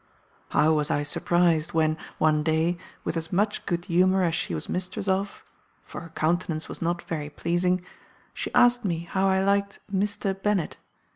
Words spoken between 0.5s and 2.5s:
was I surprized when, one